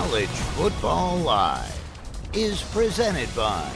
[0.00, 1.78] College Football Live
[2.32, 3.70] is presented by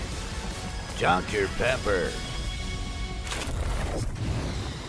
[0.99, 1.49] Dr.
[1.59, 2.11] Pepper.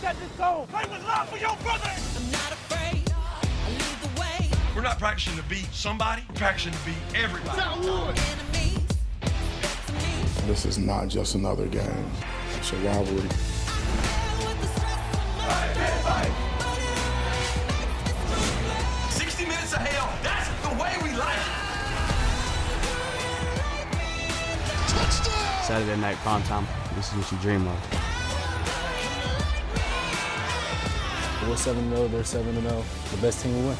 [0.00, 0.66] Got this goal.
[0.72, 1.90] Play with love for your brother.
[2.16, 3.12] I'm not afraid.
[3.12, 4.50] I lead the way.
[4.74, 7.60] We're not practicing to beat somebody, we're practicing to beat everybody.
[7.60, 8.96] Enemies.
[9.20, 10.46] Get to me.
[10.46, 12.10] This is not just another game.
[12.56, 13.28] It's a rivalry.
[25.66, 26.64] Saturday night prime time.
[26.94, 27.76] This is what you dream of.
[31.48, 32.84] We're 7 0, they're 7 0.
[33.10, 33.76] The best team will win.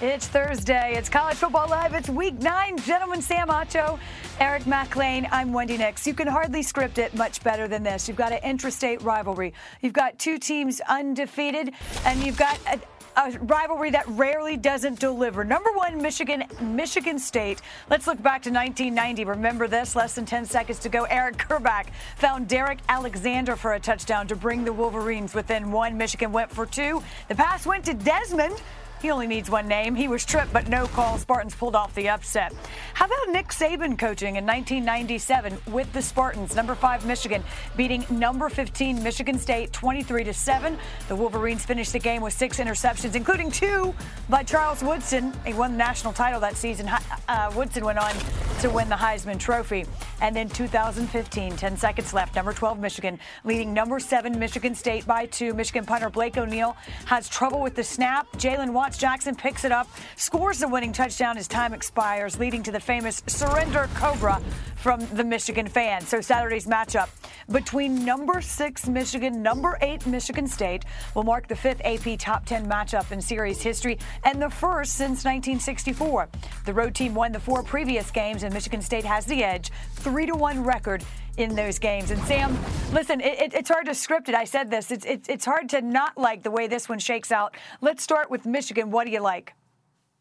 [0.00, 0.94] It's Thursday.
[0.96, 1.92] It's College Football Live.
[1.92, 2.78] It's week nine.
[2.78, 3.98] Gentlemen, Sam Acho,
[4.40, 5.28] Eric Mac Lain.
[5.30, 6.06] I'm Wendy Nix.
[6.06, 8.08] You can hardly script it much better than this.
[8.08, 9.52] You've got an intrastate rivalry.
[9.82, 11.74] You've got two teams undefeated,
[12.06, 12.80] and you've got a,
[13.16, 15.44] a rivalry that rarely doesn't deliver.
[15.44, 17.60] Number one, Michigan, Michigan State.
[17.90, 19.24] Let's look back to 1990.
[19.24, 19.96] Remember this?
[19.96, 21.04] Less than 10 seconds to go.
[21.06, 25.96] Elvis Grbac found Derrick Alexander for a touchdown to bring the Wolverines within one.
[25.96, 27.02] Michigan went for two.
[27.28, 28.60] The pass went to Desmond.
[29.04, 29.94] He only needs one name.
[29.94, 31.18] He was tripped, but no call.
[31.18, 32.54] Spartans pulled off the upset.
[32.94, 36.54] How about Nick Saban coaching in 1997 with the Spartans?
[36.54, 37.42] Number five Michigan
[37.76, 40.78] beating number 15 Michigan State 23 to seven.
[41.08, 43.92] The Wolverines finished the game with six interceptions, including two
[44.28, 45.32] by Charles Woodson.
[45.44, 46.88] He won the national title that season.
[47.28, 48.14] Uh, Woodson went on
[48.60, 49.86] to win the Heisman Trophy.
[50.20, 52.34] And then 2015, 10 seconds left.
[52.36, 55.54] Number 12 Michigan leading number seven Michigan State by two.
[55.54, 56.76] Michigan punter Blake O'Neill
[57.06, 58.30] has trouble with the snap.
[58.32, 62.72] Jalen Watts Jackson picks it up, scores the winning touchdown as time expires, leading to
[62.72, 64.40] the famous surrender cobra
[64.76, 66.08] from the Michigan fans.
[66.08, 67.08] So Saturday's matchup
[67.50, 72.68] between number six Michigan, number eight Michigan State will mark the fifth AP top 10
[72.68, 76.28] matchup in series history and the first since 1964.
[76.64, 79.70] The road team won the four previous games, and Michigan State has the edge,
[80.04, 81.02] three to one record
[81.38, 82.10] in those games.
[82.10, 82.56] And Sam,
[82.92, 84.34] listen, it, it, it's hard to script it.
[84.34, 84.90] I said this.
[84.90, 87.56] It's, it's, it's hard to not like the way this one shakes out.
[87.80, 88.90] Let's start with Michigan.
[88.90, 89.54] What do you like?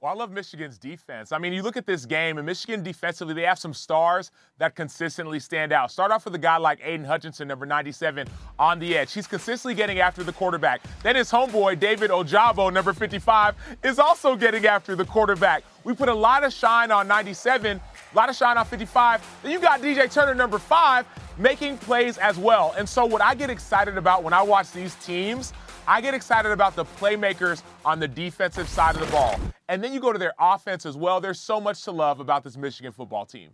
[0.03, 1.31] Well, I love Michigan's defense.
[1.31, 4.75] I mean, you look at this game, and Michigan defensively, they have some stars that
[4.75, 5.91] consistently stand out.
[5.91, 8.27] Start off with a guy like Aidan Hutchinson, number 97,
[8.59, 9.13] on the edge.
[9.13, 10.81] He's consistently getting after the quarterback.
[11.03, 15.63] Then his homeboy, David Ojabo, number 55, is also getting after the quarterback.
[15.85, 17.79] We put a lot of shine on 97,
[18.13, 19.39] a lot of shine on 55.
[19.41, 21.05] Then you got DJ Turner, number five,
[21.37, 22.73] making plays as well.
[22.77, 25.51] And so, what I get excited about when I watch these teams,
[25.87, 29.39] I get excited about the playmakers on the defensive side of the ball.
[29.67, 31.19] And then you go to their offense as well.
[31.19, 33.49] There's so much to love about this Michigan football team.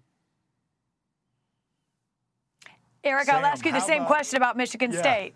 [3.03, 4.99] Eric, Sam, I'll ask you the same about- question about Michigan Yeah.
[4.99, 5.33] State.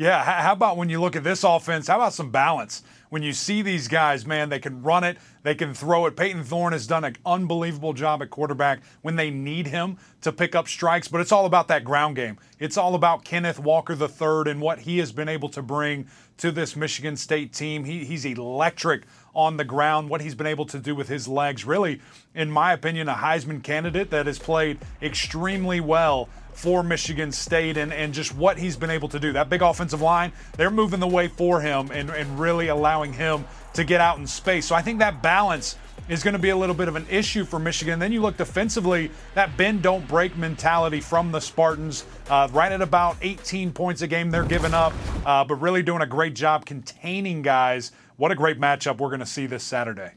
[0.00, 1.86] Yeah, how about when you look at this offense?
[1.86, 2.82] How about some balance?
[3.10, 6.16] When you see these guys, man, they can run it, they can throw it.
[6.16, 10.54] Payton Thorne has done an unbelievable job at quarterback when they need him to pick
[10.54, 12.38] up strikes, but it's all about that ground game.
[12.58, 16.06] It's all about Kenneth Walker III and what he has been able to bring
[16.38, 17.84] to this Michigan State team.
[17.84, 19.02] He, he's electric
[19.34, 21.64] on the ground, what he's been able to do with his legs.
[21.64, 22.00] Really,
[22.34, 27.92] in my opinion, a Heisman candidate that has played extremely well for Michigan State and,
[27.92, 29.32] and just what he's been able to do.
[29.32, 33.46] That big offensive line, they're moving the way for him and, and really allowing him
[33.74, 34.66] to get out in space.
[34.66, 35.76] So I think that balance
[36.08, 37.98] is going to be a little bit of an issue for Michigan.
[37.98, 42.82] Then you look defensively, that bend don't break mentality from the Spartans, uh, right at
[42.82, 44.92] about 18 points a game they're giving up,
[45.24, 47.92] uh, but really doing a great job containing guys.
[48.20, 50.12] What a great matchup we're going to see this Saturday.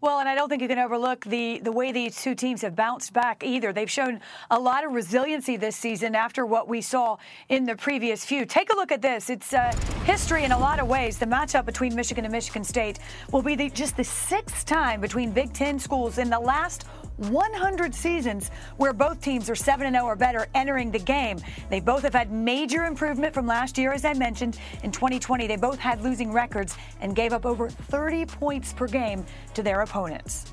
[0.00, 2.76] Well, and I don't think you can overlook the, the way these two teams have
[2.76, 3.72] bounced back either.
[3.72, 4.20] They've shown
[4.52, 7.16] a lot of resiliency this season after what we saw
[7.48, 8.46] in the previous few.
[8.46, 9.30] Take a look at this.
[9.30, 9.72] It's uh,
[10.04, 11.18] history in a lot of ways.
[11.18, 13.00] The matchup between Michigan and Michigan State
[13.32, 16.86] will be the, just the sixth time between Big Ten schools in the last
[17.20, 21.38] 100 seasons where both teams are 7 0 or better entering the game.
[21.68, 24.58] They both have had major improvement from last year, as I mentioned.
[24.82, 29.24] In 2020, they both had losing records and gave up over 30 points per game
[29.54, 30.52] to their opponents.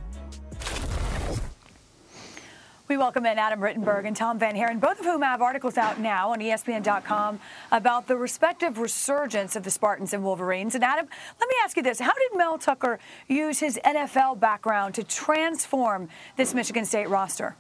[2.88, 6.31] We welcome in Adam Rittenberg and Tom VanHaaren, both of whom have articles out now
[6.31, 7.38] on ESPN.com
[7.69, 10.74] about the respective resurgence of the Spartans and Wolverines.
[10.74, 11.06] And Adam,
[11.38, 12.00] let me ask you this.
[12.00, 12.98] How did Mel Tucker
[13.28, 16.07] use his NFL background to transform
[16.38, 17.57] this Michigan State roster?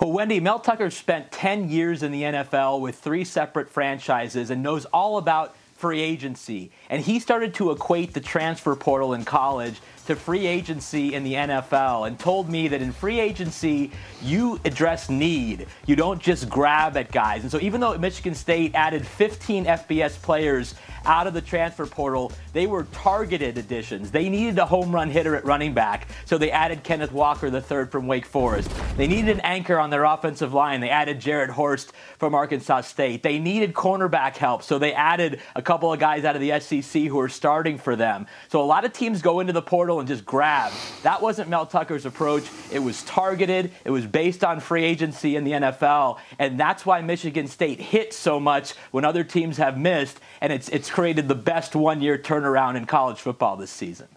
[0.00, 4.62] Well, Wendy, Mel Tucker spent 10 years in the NFL with three separate franchises and
[4.62, 6.70] knows all about free agency.
[6.88, 11.34] And he started to equate the transfer portal in college to free agency in the
[11.34, 13.90] NFL and told me that in free agency,
[14.22, 15.66] you address need.
[15.86, 17.42] You don't just grab at guys.
[17.42, 20.74] And so even though Michigan State added 15 FBS players
[21.04, 24.10] out of the transfer portal, they were targeted additions.
[24.10, 27.90] They needed a home run hitter at running back, so they added Kenneth Walker third
[27.90, 28.70] from Wake Forest.
[28.96, 30.80] They needed an anchor on their offensive line.
[30.80, 33.22] They added Jarrett Horst from Arkansas State.
[33.22, 37.02] They needed cornerback help, so they added a couple of guys out of the SEC
[37.02, 38.26] who are starting for them.
[38.48, 40.72] So a lot of teams go into the portal and just grab.
[41.02, 42.44] That wasn't Mel Tucker's approach.
[42.70, 43.72] It was targeted.
[43.84, 48.12] It was based on free agency in the NFL, and that's why Michigan State hit
[48.12, 52.76] so much when other teams have missed, and it's it's created the best one-year turnaround
[52.76, 54.08] in college football this season.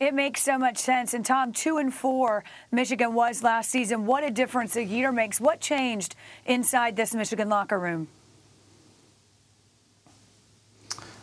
[0.00, 1.12] It makes so much sense.
[1.12, 2.42] And Tom, two and four,
[2.72, 4.06] Michigan was last season.
[4.06, 5.38] What a difference a year makes.
[5.38, 6.16] What changed
[6.46, 8.08] inside this Michigan locker room?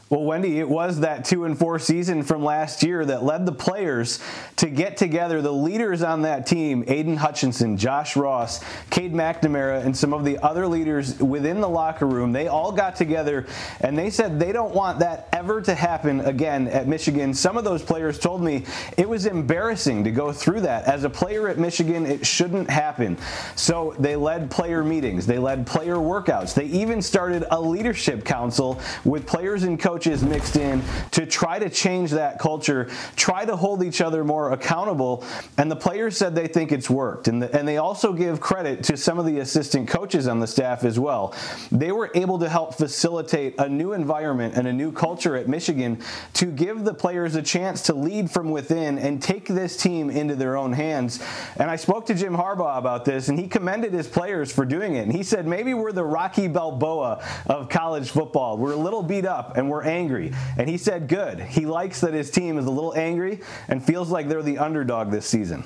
[0.10, 3.52] Well, Wendy, it was that two and four season from last year that led the
[3.52, 4.22] players
[4.56, 5.42] to get together.
[5.42, 10.38] The leaders on that team, Aidan Hutchinson, Josh Ross, Cade McNamara, and some of the
[10.38, 13.48] other leaders within the locker room, they all got together
[13.82, 17.34] and they said they don't want that ever to happen again at Michigan.
[17.34, 18.64] Some of those players told me
[18.98, 20.86] it was embarrassing to go through that.
[20.86, 23.18] As a player at Michigan, it shouldn't happen.
[23.58, 28.80] So they led player meetings, they led player workouts, they even started a leadership council
[29.04, 30.80] with players and coaches coaches mixed in
[31.10, 35.26] to try to change that culture, try to hold each other more accountable.
[35.58, 37.28] And the players said they think it's worked.
[37.28, 40.46] And, the, and they also give credit to some of the assistant coaches on the
[40.46, 41.34] staff as well.
[41.72, 46.00] They were able to help facilitate a new environment and a new culture at Michigan
[46.34, 50.36] to give the players a chance to lead from within and take this team into
[50.36, 51.24] their own hands.
[51.56, 54.94] And I spoke to Jim Harbaugh about this, and he commended his players for doing
[54.94, 55.08] it.
[55.08, 58.60] And he said, maybe we're the Rocky Balboa of college football.
[58.60, 60.34] We're a little beat up and we're angry.
[60.58, 61.40] And he said, good.
[61.40, 65.12] He likes that his team is a little angry and feels like they're the underdog
[65.12, 65.64] this season.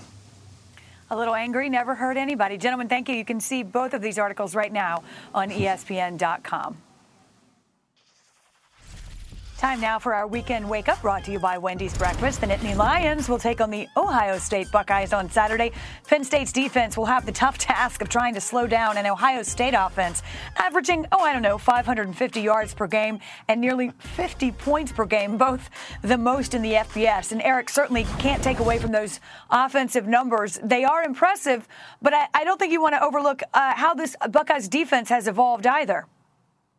[1.09, 2.57] A little angry, never hurt anybody.
[2.57, 3.15] Gentlemen, thank you.
[3.15, 5.03] You can see both of these articles right now
[5.33, 6.77] on ESPN.com.
[9.61, 12.41] Time now for our weekend wake up brought to you by Wendy's Breakfast.
[12.41, 15.71] The Nittany Lions will take on the Ohio State Buckeyes on Saturday.
[16.07, 19.43] Penn State's defense will have the tough task of trying to slow down an Ohio
[19.43, 20.23] State offense,
[20.57, 23.19] averaging, oh, I don't know, 550 yards per game
[23.49, 25.69] and nearly 50 points per game, both
[26.01, 27.31] the most in the FBS.
[27.31, 29.19] And Eric certainly can't take away from those
[29.51, 30.59] offensive numbers.
[30.63, 31.67] They are impressive,
[32.01, 35.27] but I, I don't think you want to overlook uh, how this Buckeyes defense has
[35.27, 36.07] evolved either.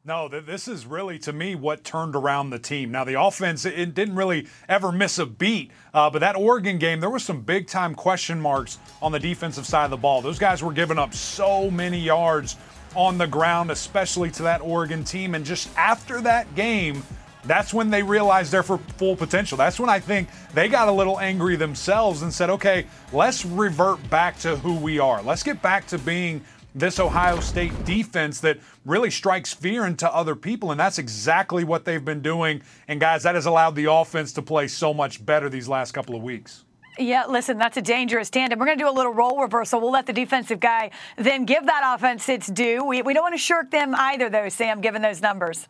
[0.04, 2.90] No, th- this is really, to me, what turned around the team.
[2.90, 6.78] Now, the offense, it, it didn't really ever miss a beat, uh, but that Oregon
[6.78, 10.20] game, there were some big time question marks on the defensive side of the ball.
[10.20, 12.56] Those guys were giving up so many yards
[12.96, 15.36] on the ground, especially to that Oregon team.
[15.36, 17.04] And just after that game,
[17.44, 19.56] that's when they realized their full potential.
[19.56, 24.10] That's when I think they got a little angry themselves and said, okay, let's revert
[24.10, 25.22] back to who we are.
[25.22, 26.44] Let's get back to being
[26.74, 30.70] this Ohio State defense that really strikes fear into other people.
[30.70, 32.62] And that's exactly what they've been doing.
[32.88, 36.14] And guys, that has allowed the offense to play so much better these last couple
[36.14, 36.64] of weeks.
[36.98, 38.58] Yeah, listen, that's a dangerous tandem.
[38.58, 39.80] We're going to do a little role reversal.
[39.80, 42.84] We'll let the defensive guy then give that offense its due.
[42.84, 45.68] We, we don't want to shirk them either, though, Sam, given those numbers.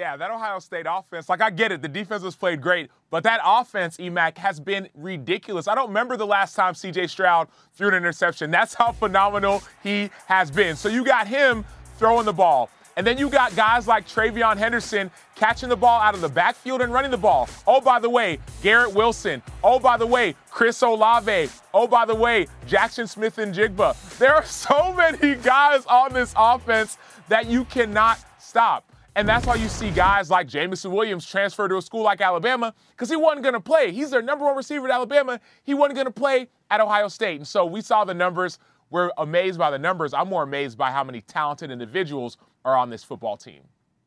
[0.00, 3.22] Yeah, that Ohio State offense, like I get it, the defense has played great, but
[3.24, 5.68] that offense, EMAC, has been ridiculous.
[5.68, 8.50] I don't remember the last time CJ Stroud threw an interception.
[8.50, 10.74] That's how phenomenal he has been.
[10.76, 11.66] So you got him
[11.98, 12.70] throwing the ball.
[12.96, 16.80] And then you got guys like TreVeyon Henderson catching the ball out of the backfield
[16.80, 17.46] and running the ball.
[17.66, 19.42] Oh, by the way, Garrett Wilson.
[19.62, 21.50] Oh, by the way, Chris Olave.
[21.74, 24.16] Oh, by the way, Jaxon Smith-Njigba.
[24.16, 26.96] There are so many guys on this offense
[27.28, 28.89] that you cannot stop.
[29.16, 32.72] And that's why you see guys like Jameson Williams transfer to a school like Alabama
[32.90, 33.90] because he wasn't going to play.
[33.90, 35.40] He's their number one receiver at Alabama.
[35.64, 37.36] He wasn't going to play at Ohio State.
[37.36, 38.58] And so we saw the numbers.
[38.88, 40.14] We're amazed by the numbers.
[40.14, 43.62] I'm more amazed by how many talented individuals are on this football team.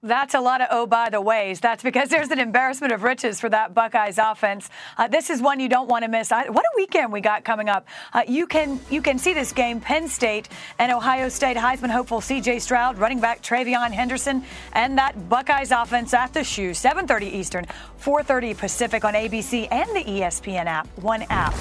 [0.06, 1.62] That's a lot of oh, by the ways.
[1.62, 4.70] That's because there's an embarrassment of riches for that Buckeyes offense.
[4.98, 6.30] Uh, this is one you don't want to miss.
[6.30, 7.88] I, what a weekend we got coming up.
[8.12, 12.20] Uh, you can you can see this game: Penn State and Ohio State Heisman hopeful
[12.20, 12.60] C.J.
[12.60, 14.44] Stroud, running back TreVeyon Henderson,
[14.74, 16.72] and that Buckeyes offense at the shoe.
[16.72, 17.66] 7:30 Eastern,
[17.98, 20.86] 4:30 Pacific on ABC and the ESPN app.
[20.98, 21.54] One app,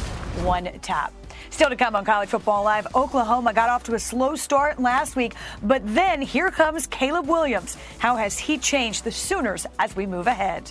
[0.42, 1.12] one tap.
[1.50, 5.16] Still to come on College Football Live, Oklahoma got off to a slow start last
[5.16, 7.76] week, but then here comes Caleb Williams.
[7.98, 10.70] How has he changed the Sooners as we move ahead?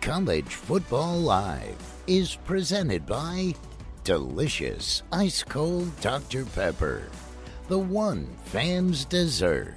[0.00, 1.76] College Football Live
[2.06, 3.54] is presented by
[4.04, 6.46] delicious ice cold Dr.
[6.46, 7.08] Pepper,
[7.68, 9.76] the one fans deserve.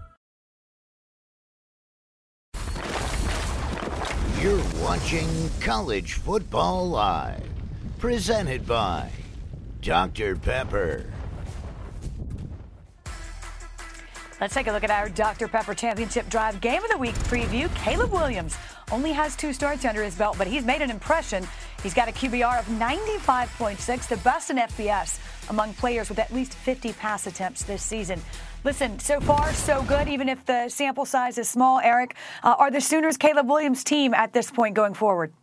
[4.41, 7.47] You're watching College Football Live,
[7.99, 9.11] presented by
[9.81, 10.35] Dr.
[10.35, 11.05] Pepper.
[14.39, 15.47] Let's take a look at our Dr.
[15.47, 17.71] Pepper Championship Drive Game of the Week preview.
[17.75, 18.57] Caleb Williams
[18.91, 21.47] only has two starts under his belt, but he's made an impression.
[21.83, 25.19] He's got a QBR of 95.6, the best in FBS
[25.51, 28.19] among players with at least 50 pass attempts this season.
[28.63, 31.79] Listen, so far, so good, even if the sample size is small.
[31.79, 35.33] Eric, uh, are the Sooners Caleb Williams' team at this point going forward?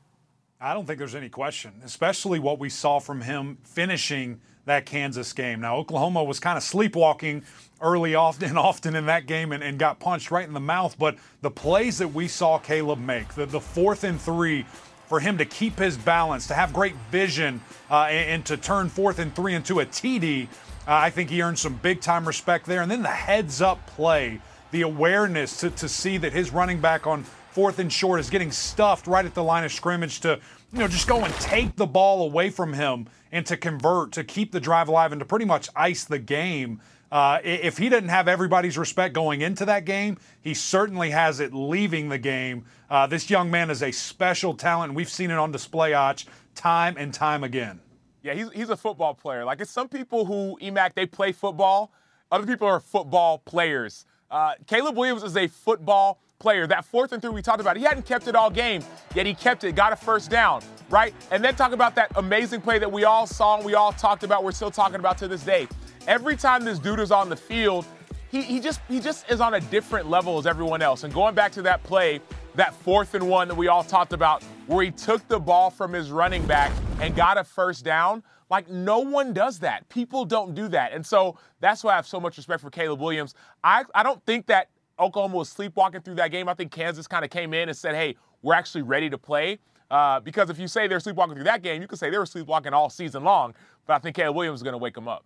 [0.61, 5.33] I don't think there's any question, especially what we saw from him finishing that Kansas
[5.33, 5.61] game.
[5.61, 7.45] Now, Oklahoma was kind of sleepwalking
[7.81, 10.99] early often often in that game and, and, got punched right in the mouth.
[10.99, 14.67] But the plays that we saw Caleb make, the, the fourth and three,
[15.09, 17.61] for him to keep his balance, to have great vision,
[17.91, 20.47] uh, and, and, to turn fourth and three into a TD, uh,
[20.87, 22.83] I think he earned some big time respect there.
[22.83, 27.07] And then the heads up play, the awareness to, to see that his running back
[27.07, 27.25] on
[27.59, 30.39] fourth and short is getting stuffed right at the line of scrimmage to
[30.73, 34.23] you know just go and take the ball away from him and to convert to
[34.23, 36.81] keep the drive alive and to pretty much ice the game.
[37.11, 41.55] Uh, if he didn't have everybody's respect going into that game, he certainly has it
[41.55, 42.65] leaving the game.
[42.91, 46.27] Uh, this young man is a special talent, and we've seen it on display, Arch,
[46.55, 47.81] time and time again.
[48.23, 49.45] Yeah, he's, he's a football player.
[49.45, 51.93] Like, it's some people who, EMAC, they play football.
[52.31, 54.05] Other people are football players.
[54.31, 56.67] Uh, Caleb Williams is a football player.
[56.67, 58.83] That fourth and three we talked about, he hadn't kept it all game,
[59.15, 61.15] yet he kept it, got a first down, right?
[61.31, 64.23] And then talk about that amazing play that we all saw and we all talked
[64.23, 65.67] about, we're still talking about to this day.
[66.07, 67.85] Every time this dude is on the field,
[68.31, 71.05] he, he just he just is on a different level as everyone else.
[71.05, 72.21] And going back to that play,
[72.55, 75.93] that fourth and one that we all talked about, where he took the ball from
[75.93, 78.23] his running back and got a first down.
[78.51, 79.87] Like, no one does that.
[79.91, 80.93] People don't do that.
[80.93, 83.35] And so that's why I have so much respect for Caleb Williams.
[83.63, 84.69] I, I don't think that
[84.99, 86.49] Oklahoma was sleepwalking through that game.
[86.49, 89.59] I think Kansas kind of came in and said, hey, we're actually ready to play.
[89.91, 92.27] Uh, because if you say they're sleepwalking through that game, you could say they were
[92.27, 93.55] sleepwalking all season long.
[93.87, 95.25] But I think Caleb Williams is going to wake them up.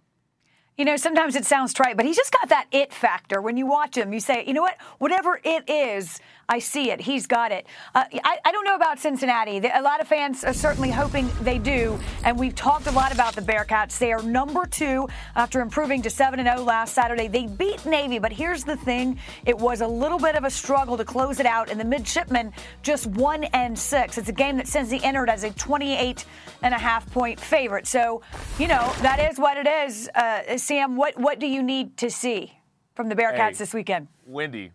[0.79, 3.43] You know, sometimes it sounds trite, but he's just got that it factor.
[3.43, 4.76] When you watch him, you say, you know what?
[4.99, 7.00] Whatever it is, I see it.
[7.00, 7.67] He's got it.
[7.95, 9.59] Uh, I, I, don't know about Cincinnati.
[9.59, 11.99] A lot of fans are certainly hoping they do.
[12.25, 13.99] And we've talked a lot about the Bearcats.
[13.99, 17.29] They are number two after improving to 7 0 last Saturday.
[17.29, 20.97] They beat Navy, but here's the thing it was a little bit of a struggle
[20.97, 21.71] to close it out.
[21.71, 22.52] And the midshipmen
[22.83, 24.19] just 1 and 6.
[24.19, 26.25] It's a game that Cincy entered as a 28
[26.62, 27.87] and a half point favorite.
[27.87, 28.21] So,
[28.59, 30.11] you know, that is what it is.
[30.14, 32.52] Uh, Sam, what, what do you need to see
[32.95, 34.07] from the Bearcats hey, this weekend?
[34.26, 34.71] Wendy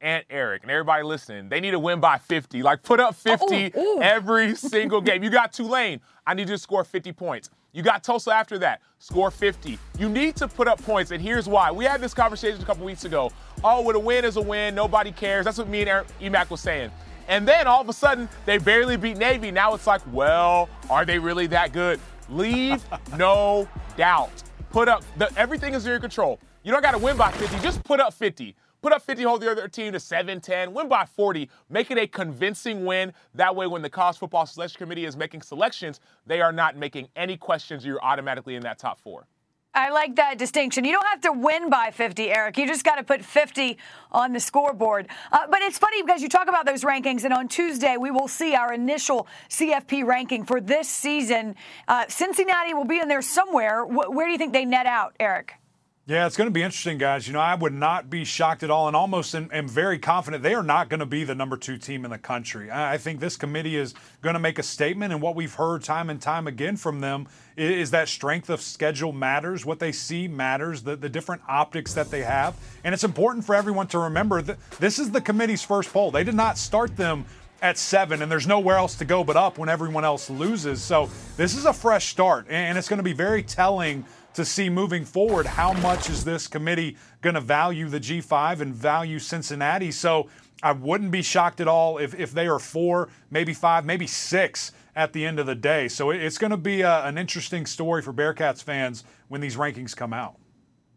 [0.00, 2.62] and Eric and everybody listening, they need to win by 50.
[2.62, 4.02] Like put up 50 ooh, ooh.
[4.02, 5.22] every single game.
[5.22, 7.50] You got Tulane, I need you to score 50 points.
[7.72, 9.78] You got Tulsa after that, score 50.
[9.98, 11.70] You need to put up points, and here's why.
[11.70, 13.30] We had this conversation a couple weeks ago.
[13.64, 14.74] Oh, well, a win is a win.
[14.74, 15.46] Nobody cares.
[15.46, 16.90] That's what me and Eric, EMAC was saying.
[17.28, 19.50] And then all of a sudden, they barely beat Navy.
[19.50, 21.98] Now it's like, well, are they really that good?
[22.28, 22.84] Leave
[23.16, 26.40] no doubt put up the, everything is in your control.
[26.64, 27.58] You don't got to win by 50.
[27.60, 28.56] Just put up 50.
[28.80, 31.98] Put up 50, hold the other team to 7 10, win by 40, make it
[31.98, 33.12] a convincing win.
[33.32, 37.06] That way, when the college football selection committee is making selections, they are not making
[37.14, 37.86] any questions.
[37.86, 39.28] You're automatically in that top four.
[39.74, 40.84] I like that distinction.
[40.84, 42.58] You don't have to win by 50, Eric.
[42.58, 43.78] You just got to put 50
[44.10, 45.08] on the scoreboard.
[45.30, 48.28] Uh, but it's funny because you talk about those rankings, and on Tuesday we will
[48.28, 51.54] see our initial CFP ranking for this season.
[51.88, 53.86] Uh, Cincinnati will be in there somewhere.
[53.88, 55.54] W- where do you think they net out, Eric?
[56.04, 57.28] Yeah, it's going to be interesting, guys.
[57.28, 60.42] You know, I would not be shocked at all, and almost am, am very confident
[60.42, 62.72] they are not going to be the number two team in the country.
[62.72, 66.10] I, think this committee is going to make a statement, and what we've heard time
[66.10, 69.64] and time again from them is, is that strength of schedule matters.
[69.64, 70.82] What they see matters.
[70.82, 74.58] The, the different optics that they have, and it's important for everyone to remember that
[74.80, 76.10] this is the committee's first poll.
[76.10, 77.26] They did not start them
[77.60, 80.82] at seven, and there's nowhere else to go but up when everyone else loses.
[80.82, 84.04] So this is a fresh start, and it's going to be very telling
[84.34, 88.74] to see moving forward how much is this committee going to value the G5 and
[88.74, 89.90] value Cincinnati.
[89.90, 90.28] So
[90.62, 94.72] I wouldn't be shocked at all if, if they are four, maybe five, maybe six
[94.94, 95.88] at the end of the day.
[95.88, 99.96] So it's going to be a, an interesting story for Bearcats fans when these rankings
[99.96, 100.36] come out.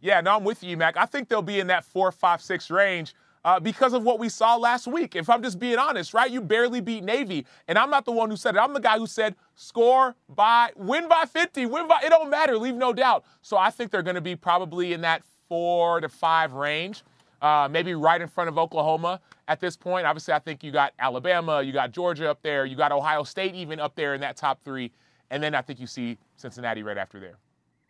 [0.02, 0.98] Yeah, no, I'm with you, Mac.
[0.98, 3.16] I think they'll be in that four, five, six range.
[3.46, 5.16] Uh, because of what we saw last week.
[5.16, 6.30] If I'm just being honest, right?
[6.30, 7.46] You barely beat Navy.
[7.68, 8.60] And I'm not the one who said it.
[8.60, 12.58] I'm the guy who said score by, win by 50, win by, it don't matter,
[12.58, 13.24] leave no doubt.
[13.44, 17.04] So I think they're going to be probably in that four to five range,
[17.40, 20.08] uh, maybe right in front of Oklahoma at this point.
[20.08, 23.54] Obviously, I think you got Alabama, you got Georgia up there, you got Ohio State
[23.54, 24.92] even up there in that top three.
[25.30, 27.38] And then I think you see Cincinnati right after there.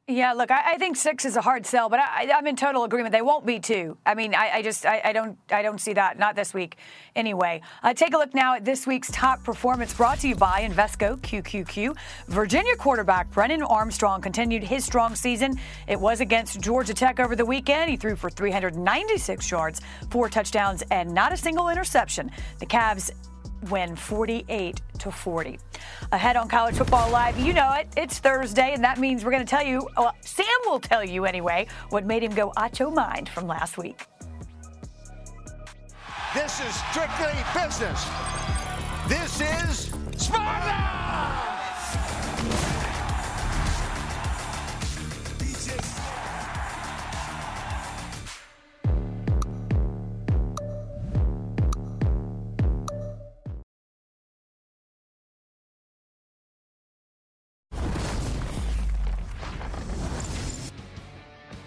[0.08, 2.84] Yeah, look, I, I, think six is a hard sell, but I, am in total
[2.84, 3.12] agreement.
[3.12, 3.98] They won't be two.
[4.06, 6.78] I mean, I, I just I, don't I don't see that not this week
[7.16, 7.62] anyway.
[7.82, 11.18] Uh, take a look now at this week's top performance brought to you by Invesco
[11.22, 11.98] QQQ.
[12.28, 15.60] Virginia quarterback Brennan Armstrong continued his strong season.
[15.88, 17.90] It was against Georgia Tech over the weekend.
[17.90, 19.82] He threw for 396 yards,
[20.12, 22.30] four touchdowns, and not a single interception.
[22.60, 23.10] The Cavs
[23.70, 25.60] win 48 to 40.
[26.12, 27.88] Ahead on College Football Live, you know it.
[27.98, 31.26] It's Thursday, and that means we're going to tell you, well, Sam will tell you
[31.26, 34.06] anyway, what made him go Acho Mind from last week.
[36.34, 38.06] This is strictly business.
[39.08, 41.05] This is Sparta!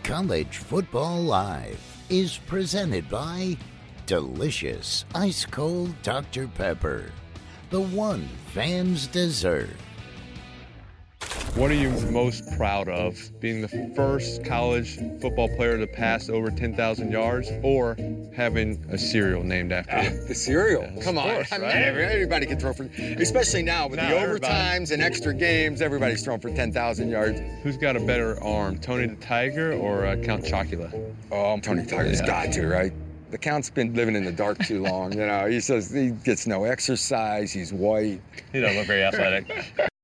[0.08, 3.58] College Football Live is presented by
[4.06, 6.48] Delicious Ice Cold Dr.
[6.48, 7.12] Pepper,
[7.68, 9.76] the one fans deserve.
[11.58, 13.18] What are you most proud of?
[13.40, 17.96] Being the first college football player to pass over 10,000 yards or
[18.34, 20.24] having a cereal named after you?
[20.26, 20.82] the cereal?
[20.94, 21.24] Yeah, Come on.
[21.34, 22.84] course, I mean, everybody can throw for,
[23.18, 24.54] especially now with Now the everybody.
[24.54, 27.40] overtimes and extra games, everybody's throwing for 10,000 yards.
[27.64, 30.92] Who's got a better arm, Tony the Tiger or uh, Count Chocula?
[31.32, 32.26] Oh, Tony Tiger's Yeah.
[32.26, 32.92] got to, right?
[33.32, 35.12] The Count's been living in the dark too long.
[35.12, 37.50] You know, he says he gets no exercise.
[37.52, 38.22] He's white.
[38.52, 39.74] He doesn't look very athletic.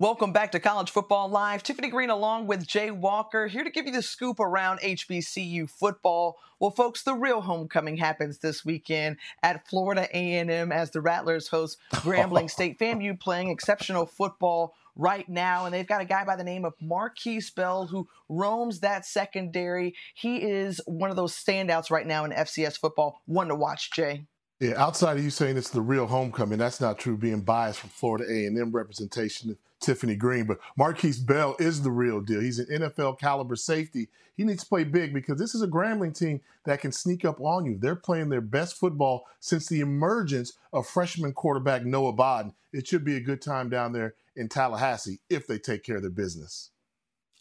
[0.00, 1.64] Welcome back to College Football Live.
[1.64, 6.38] Tiffany Green along with Jay Walker here to give you the scoop around HBCU football.
[6.60, 11.78] Well, folks, the real homecoming happens this weekend at Florida A&M as the Rattlers host
[11.94, 12.78] Grambling State.
[12.78, 16.74] FAMU playing exceptional football right now, and they've got a guy by the name of
[16.80, 19.96] Marquise Bell who roams that secondary.
[20.14, 23.20] He is one of those standouts right now in FCS football.
[23.26, 24.26] One to watch, Jay.
[24.60, 27.16] Yeah, outside of you saying it's the real homecoming, that's not true.
[27.16, 32.40] Being biased from Florida A&M representation, Tiffany Green, but Marquise Bell is the real deal.
[32.40, 34.08] He's an NFL caliber safety.
[34.36, 37.40] He needs to play big because this is a Grambling team that can sneak up
[37.40, 37.76] on you.
[37.78, 42.54] They're playing their best football since the emergence of freshman quarterback Noah Bodden.
[42.72, 46.02] It should be a good time down there in Tallahassee if they take care of
[46.02, 46.70] their business.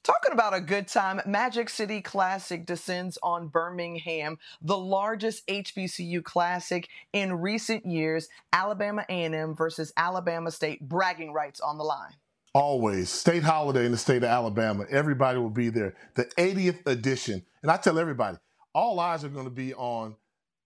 [0.08, 6.88] Talking about a good time, Magic City Classic descends on Birmingham, the largest HBCU classic
[7.12, 8.30] in recent years.
[8.54, 12.14] Alabama A&M versus Alabama State, bragging rights on the line.
[12.58, 13.12] Always.
[13.12, 14.86] State holiday in the state of Alabama.
[14.90, 15.94] Everybody will be there.
[16.16, 17.46] The 80th edition.
[17.62, 18.38] And I tell everybody,
[18.74, 20.16] all eyes are going to be on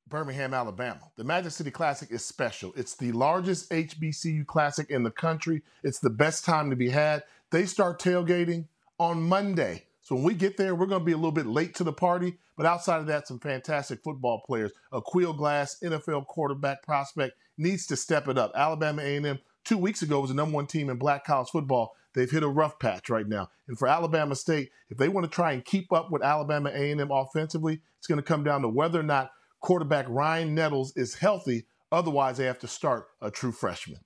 [0.08, 1.02] Birmingham, Alabama.
[1.18, 2.72] The Magic City Classic is special.
[2.78, 5.64] It's the largest HBCU classic in the country.
[5.84, 7.24] It's the best time to be had.
[7.50, 9.84] They start tailgating on Monday.
[10.02, 11.92] So when we get there, we're going to be a little bit late to the
[11.92, 12.38] party.
[12.56, 14.72] But outside of that, some fantastic football players.
[14.94, 18.54] Aqeel Glass, NFL quarterback prospect, needs to step it up.
[18.56, 21.92] Alabama A&M two weeks ago was the number one team in black college football.
[22.14, 23.50] They've hit a rough patch right now.
[23.68, 27.10] And for Alabama State, if they want to try and keep up with Alabama A&M
[27.10, 31.68] offensively, it's going to come down to whether or not quarterback Ryan Nettles is healthy.
[31.92, 34.00] Otherwise, they have to start a true freshman.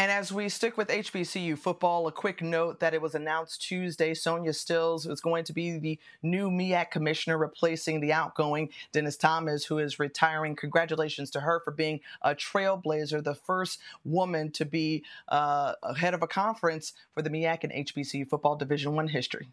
[0.00, 4.12] And as we stick with HBCU football, a quick note that it was announced Tuesday
[4.12, 9.64] Sonja Stills is going to be the new MEAC commissioner, replacing the outgoing Dennis Thomas,
[9.64, 10.54] who is retiring.
[10.54, 16.22] Congratulations to her for being a trailblazer, the first woman to be uh, head of
[16.22, 19.48] a conference for the MEAC and HBCU football Division One history.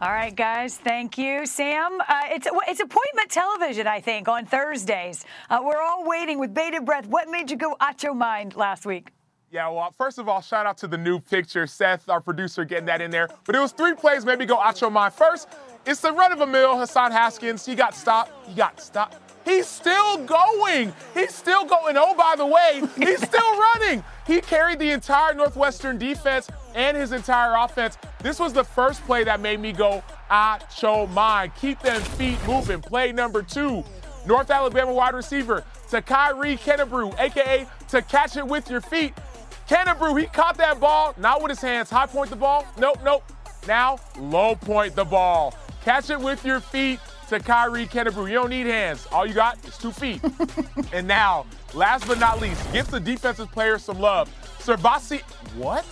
[0.00, 0.76] All right, guys.
[0.76, 2.00] Thank you, Sam.
[2.00, 5.24] Uh, it's it's appointment television, I think, on Thursdays.
[5.48, 7.06] Uh, we're all waiting with bated breath.
[7.06, 9.12] What made you go Acho Mind last week?
[9.52, 11.64] Yeah, well, first of all, shout out to the new picture.
[11.68, 13.28] Seth, our producer, getting that in there.
[13.46, 15.14] But it was three plays, maybe go Acho Mind.
[15.14, 15.48] First,
[15.86, 17.64] it's the run of a mill, Hassan Haskins.
[17.64, 18.32] He got stopped.
[18.48, 19.16] He got stopped.
[19.44, 20.92] He's still going.
[21.14, 21.96] He's still going.
[21.96, 24.02] Oh, by the way, he's still running.
[24.26, 27.96] He carried the entire Northwestern defense and his entire offense.
[28.20, 31.52] This was the first play that made me go, Acho Mind.
[31.56, 32.80] Keep them feet moving.
[32.80, 33.84] Play number two.
[34.26, 39.14] North Alabama wide receiver Takairee Kenebrew, aka to catch it with your feet.
[39.68, 41.90] Kenebrew, he caught that ball, not with his hands.
[41.90, 42.66] High point the ball.
[42.78, 43.24] Nope, nope.
[43.66, 45.54] Now, low point the ball.
[45.84, 48.28] Catch it with your feet Takairee Kenebrew.
[48.28, 49.06] You don't need hands.
[49.12, 50.20] All you got is two feet.
[50.92, 54.30] and now, last but not least, give the defensive players some love.
[54.58, 55.20] Servasi,
[55.56, 55.84] what?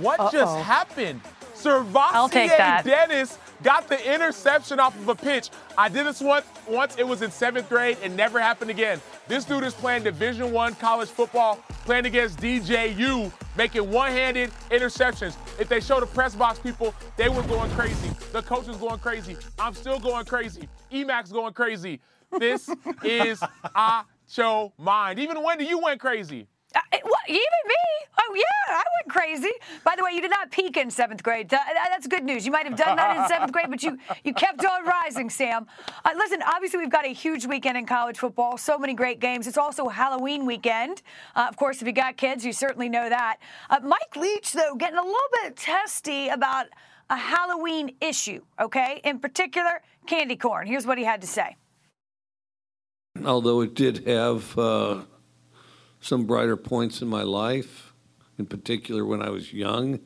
[0.00, 0.30] What Uh-oh.
[0.32, 1.20] just happened?
[1.66, 2.84] I'll Servasier.
[2.84, 5.50] Dennis got the interception off of a pitch.
[5.76, 6.46] I did this once.
[6.68, 7.96] Once it was in seventh grade.
[8.02, 9.00] It never happened again.
[9.26, 15.36] This dude is playing Division One college football, playing against DJU, making one-handed interceptions.
[15.60, 18.10] If they show the press box people, they were going crazy.
[18.32, 19.36] The coach was going crazy.
[19.58, 20.68] I'm still going crazy.
[20.92, 22.00] Emacs going crazy.
[22.38, 22.68] This
[23.02, 23.40] is
[23.74, 25.18] Acho Mind.
[25.18, 26.46] Even Wendy, you went crazy.
[26.92, 27.74] Uh, what, even me?
[28.20, 29.50] Oh, yeah, I went crazy.
[29.84, 31.48] By the way, you did not peak in seventh grade.
[31.50, 32.44] Th- That's good news.
[32.46, 35.66] You might have done that in seventh grade, but you, you kept on rising, Sam.
[36.04, 38.56] Uh, listen, obviously, we've got a huge weekend in college football.
[38.58, 39.46] So many great games.
[39.46, 41.02] It's also Halloween weekend.
[41.34, 43.38] Uh, of course, if you got kids, you certainly know that.
[43.70, 46.66] Uh, Mike Leach, though, getting a little bit testy about
[47.10, 49.00] a Halloween issue, okay?
[49.04, 50.66] In particular, candy corn.
[50.66, 51.56] Here's what he had to say.
[53.24, 55.02] although it did have uh,
[56.00, 57.92] some brighter points in my life,
[58.38, 60.00] in particular when I was young.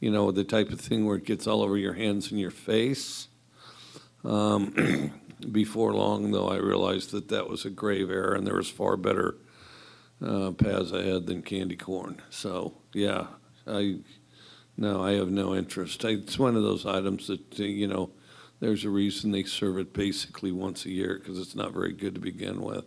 [0.00, 2.50] You know, the type of thing where it gets all over your hands and your
[2.50, 3.28] face.
[4.24, 5.12] Um,
[5.52, 8.96] before long, though, I realized that that was a grave error, and there was far
[8.96, 9.36] better
[10.24, 12.22] uh, paths ahead than candy corn.
[12.30, 13.26] So, yeah,
[13.66, 13.98] I
[14.76, 16.04] no, I have no interest.
[16.04, 18.10] I, it's one of those items that uh, you know.
[18.60, 22.16] There's a reason they serve it basically once a year because it's not very good
[22.16, 22.84] to begin with.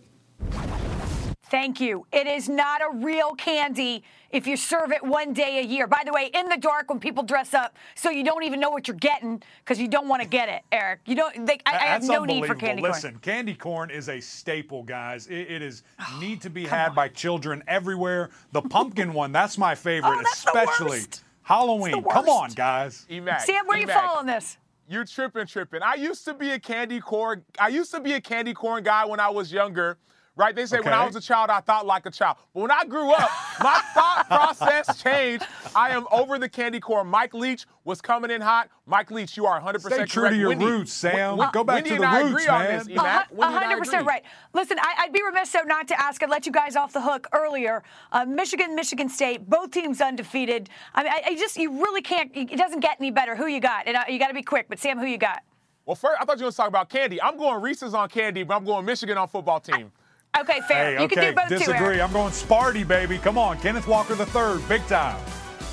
[1.51, 2.07] Thank you.
[2.13, 5.85] It is not a real candy if you serve it one day a year.
[5.85, 8.69] By the way, in the dark when people dress up, so you don't even know
[8.69, 11.01] what you're getting because you don't want to get it, Eric.
[11.05, 11.45] You don't.
[11.45, 12.93] They, I, I have no need for candy corn.
[12.93, 15.27] Listen, candy corn is a staple, guys.
[15.27, 18.29] It, it is oh, need to be had by children everywhere.
[18.53, 21.23] The pumpkin one, that's my favorite, Oh, that's the especially worst.
[21.41, 22.01] Halloween.
[22.01, 23.05] Come on, guys.
[23.09, 24.55] Emac, Sam, where you Emac, fall on this?
[24.87, 25.81] You're tripping, tripping.
[25.83, 27.43] I used to be a candy corn.
[27.59, 29.97] I used to be a candy corn guy when I was younger.
[30.37, 30.55] Right?
[30.55, 32.37] They say when I was a child, I thought like a child.
[32.53, 35.45] But when I grew up, my thought process changed.
[35.75, 37.07] I am over the candy corn.
[37.07, 38.69] Mike Leach was coming in hot.
[38.85, 40.33] Mike Leach, you are 100% Stay true correct.
[40.33, 41.35] to your Wendy- roots, Sam.
[41.37, 42.77] Wen- Go back Wendy to and the I roots, agree on man.
[42.77, 43.27] this, A Emac.
[43.27, 44.13] hu- Wendy I hundred percent agree.
[44.13, 44.23] right.
[44.53, 46.23] Listen, I, I'd be remiss though not to ask.
[46.23, 47.83] I let you guys off the hook earlier.
[48.13, 50.69] Uh, Michigan, Michigan State, both teams undefeated.
[50.95, 52.31] I mean, I, I just you really can't.
[52.33, 53.35] It doesn't get any better.
[53.35, 53.85] Who you got?
[53.85, 54.67] And uh, you got to be quick.
[54.69, 55.41] But Sam, who you got?
[55.85, 57.21] Well, first, I thought you were going to talk about candy.
[57.21, 59.91] I'm going Reese's on candy, but I'm going Michigan on football team.
[60.39, 60.85] Okay, fair.
[60.85, 61.57] Hey, you okay, can do both too.
[61.57, 61.99] disagree.
[61.99, 62.01] Eric.
[62.01, 63.17] I'm going Sparty, baby.
[63.17, 65.21] Come on, Kenneth Walker the third, big time.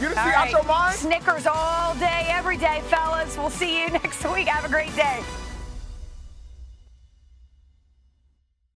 [0.01, 0.47] You didn't All see right.
[0.47, 0.97] out your mind?
[0.97, 3.37] Snickers all day, every day, fellas.
[3.37, 4.49] We'll see you next week.
[4.49, 5.23] Have a great day.